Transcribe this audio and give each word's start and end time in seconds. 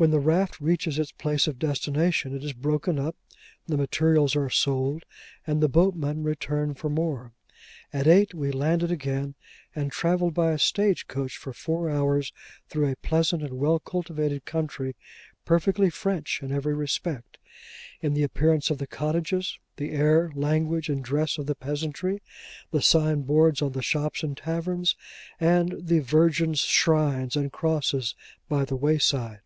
When 0.00 0.12
the 0.12 0.18
raft 0.18 0.58
reaches 0.62 0.98
its 0.98 1.12
place 1.12 1.46
of 1.46 1.58
destination, 1.58 2.34
it 2.34 2.42
is 2.42 2.54
broken 2.54 2.98
up; 2.98 3.16
the 3.66 3.76
materials 3.76 4.34
are 4.34 4.48
sold; 4.48 5.04
and 5.46 5.60
the 5.60 5.68
boatmen 5.68 6.22
return 6.22 6.72
for 6.72 6.88
more. 6.88 7.34
At 7.92 8.06
eight 8.06 8.32
we 8.32 8.50
landed 8.50 8.90
again, 8.90 9.34
and 9.76 9.92
travelled 9.92 10.32
by 10.32 10.52
a 10.52 10.58
stage 10.58 11.06
coach 11.06 11.36
for 11.36 11.52
four 11.52 11.90
hours 11.90 12.32
through 12.70 12.90
a 12.90 12.96
pleasant 12.96 13.42
and 13.42 13.58
well 13.58 13.78
cultivated 13.78 14.46
country, 14.46 14.96
perfectly 15.44 15.90
French 15.90 16.42
in 16.42 16.50
every 16.50 16.72
respect: 16.72 17.36
in 18.00 18.14
the 18.14 18.22
appearance 18.22 18.70
of 18.70 18.78
the 18.78 18.86
cottages; 18.86 19.58
the 19.76 19.90
air, 19.90 20.32
language, 20.34 20.88
and 20.88 21.04
dress 21.04 21.36
of 21.36 21.44
the 21.44 21.54
peasantry; 21.54 22.22
the 22.70 22.80
sign 22.80 23.20
boards 23.20 23.60
on 23.60 23.72
the 23.72 23.82
shops 23.82 24.22
and 24.22 24.38
taverns: 24.38 24.96
and 25.38 25.74
the 25.78 25.98
Virgin's 25.98 26.60
shrines, 26.60 27.36
and 27.36 27.52
crosses, 27.52 28.14
by 28.48 28.64
the 28.64 28.76
wayside. 28.76 29.40